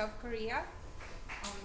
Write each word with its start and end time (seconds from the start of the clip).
South 0.00 0.16
Korea. 0.22 0.64
On, 1.44 1.58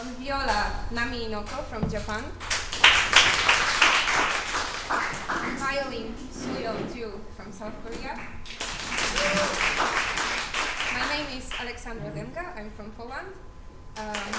on 0.00 0.06
viola 0.16 0.72
Nami 0.90 1.28
Inoko 1.28 1.62
from 1.64 1.84
Japan. 1.90 2.24
On 5.28 5.56
violin 5.60 6.14
Suyo 6.32 6.72
Ju 6.94 7.12
from 7.36 7.52
South 7.52 7.76
Korea. 7.84 8.16
My 10.96 11.04
name 11.12 11.28
is 11.36 11.44
Alexandra 11.60 12.10
Demga. 12.16 12.56
I'm 12.56 12.70
from 12.70 12.90
Poland. 12.92 13.28
Um, 13.98 14.32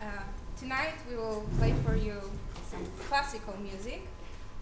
uh, 0.00 0.22
tonight 0.56 0.94
we 1.10 1.16
will 1.16 1.42
play 1.58 1.74
for 1.84 1.96
you 1.96 2.20
some 2.70 2.86
classical 3.08 3.56
music. 3.58 4.06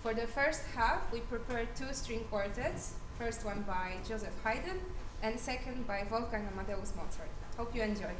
For 0.02 0.14
the 0.14 0.26
first 0.26 0.62
half, 0.74 1.12
we 1.12 1.20
prepared 1.20 1.76
two 1.76 1.92
string 1.92 2.24
quartets. 2.30 2.94
First 3.18 3.44
one 3.44 3.62
by 3.62 3.96
Joseph 4.08 4.34
Haydn, 4.44 4.80
and 5.22 5.38
second 5.38 5.86
by 5.86 6.04
Wolfgang 6.10 6.48
Amadeus 6.52 6.92
Mozart. 6.96 7.28
Hope 7.56 7.74
you 7.74 7.82
enjoy. 7.82 8.10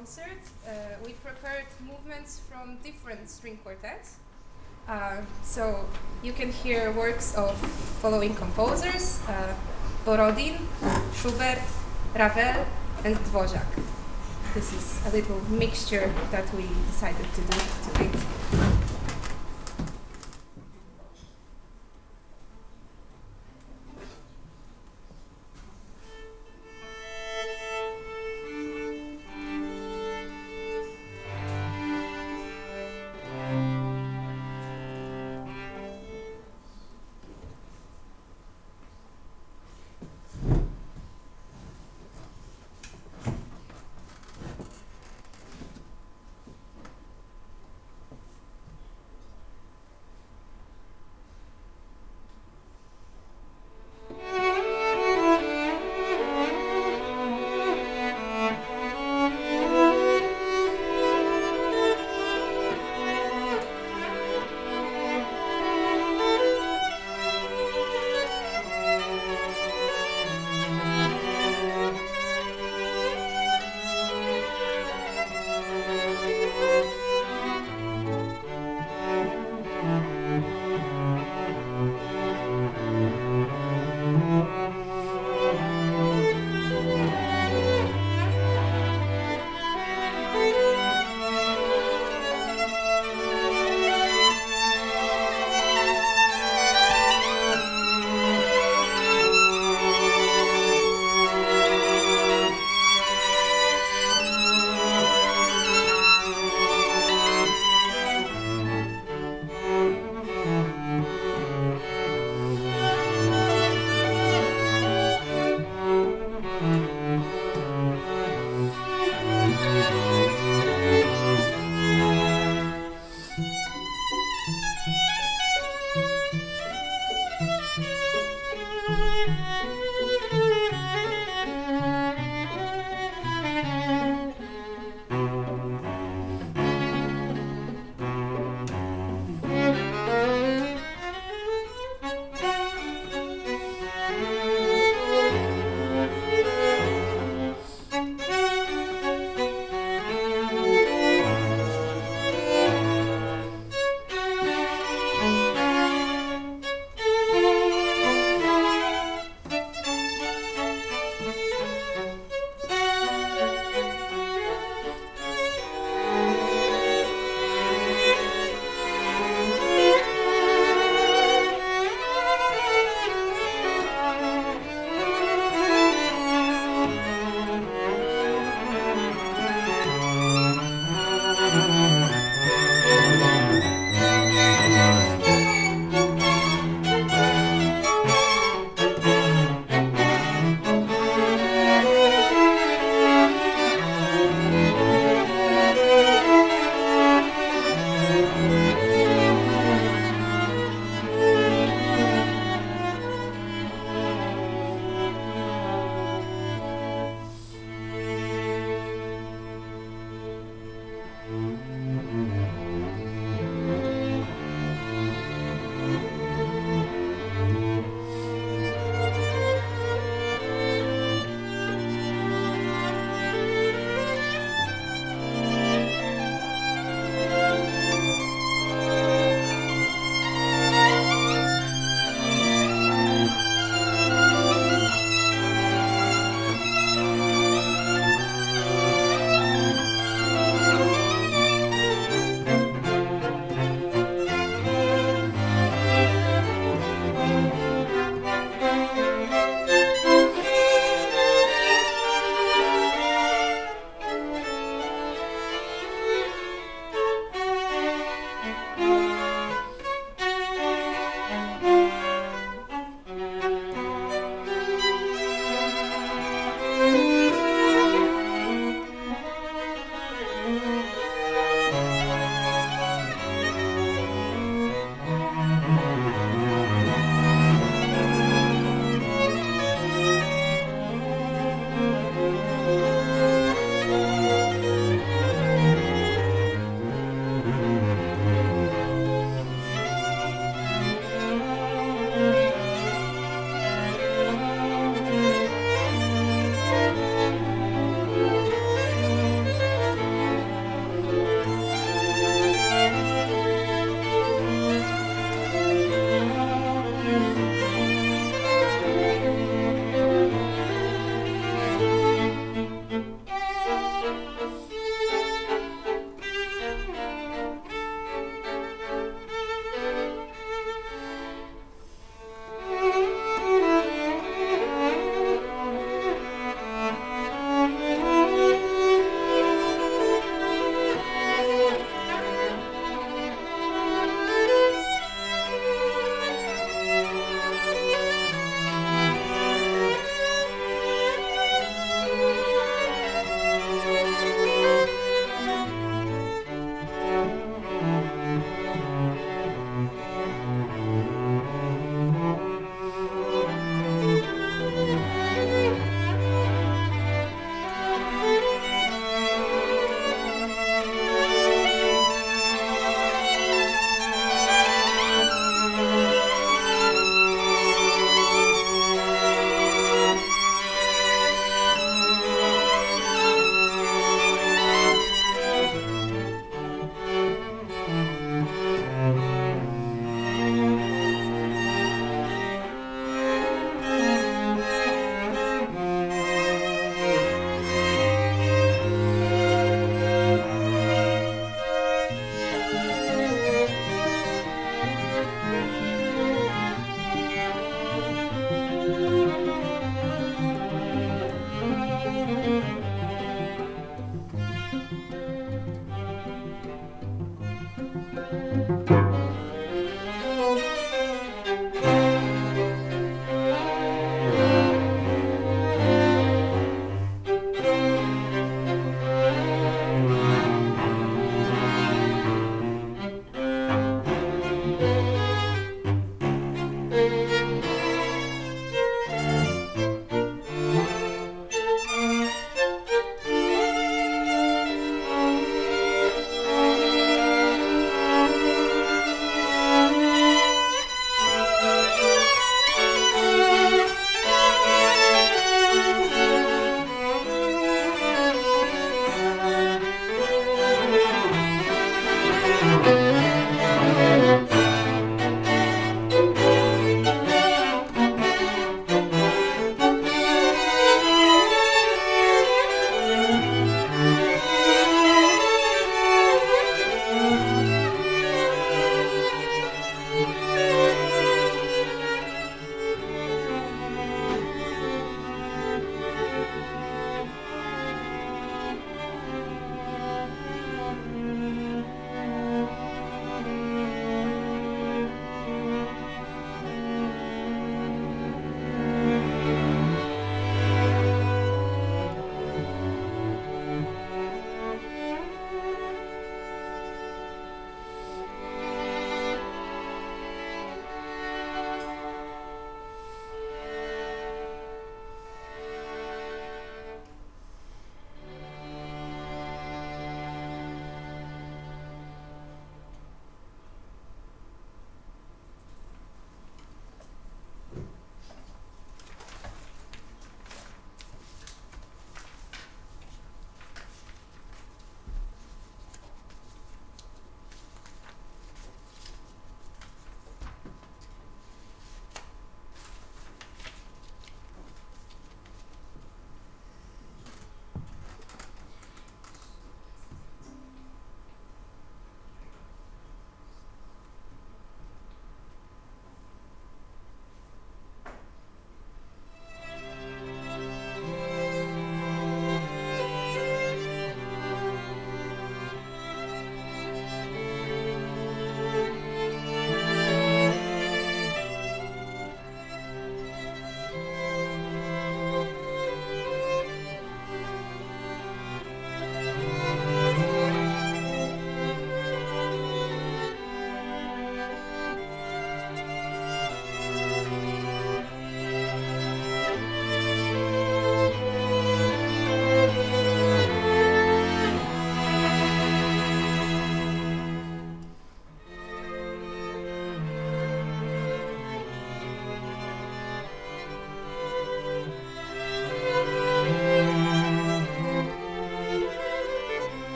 Concert, 0.00 0.40
uh, 0.66 0.70
we 1.04 1.12
prepared 1.12 1.66
movements 1.86 2.40
from 2.48 2.78
different 2.82 3.28
string 3.28 3.58
quartets. 3.62 4.16
Uh, 4.88 5.18
so 5.42 5.84
you 6.22 6.32
can 6.32 6.50
hear 6.50 6.90
works 6.92 7.34
of 7.36 7.54
following 8.00 8.34
composers 8.34 9.20
uh, 9.28 9.54
Borodin, 10.06 10.56
Schubert, 11.12 11.60
Ravel, 12.14 12.64
and 13.04 13.14
Dvorak. 13.26 13.70
This 14.54 14.72
is 14.72 14.86
a 15.06 15.10
little 15.10 15.40
mixture 15.50 16.10
that 16.30 16.46
we 16.54 16.64
decided 16.90 17.26
to 17.36 17.40
do 17.42 17.58
tonight. 17.84 18.79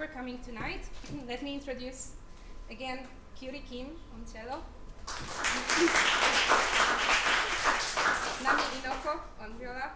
for 0.00 0.06
coming 0.06 0.38
tonight. 0.38 0.80
Let 1.28 1.42
me 1.42 1.52
introduce 1.52 2.12
again 2.70 3.00
Kyuri 3.36 3.62
Kim 3.68 3.88
on 4.14 4.24
cello, 4.24 4.62
Nami 8.42 8.62
Inoko 8.80 9.20
on 9.42 9.58
viola, 9.58 9.90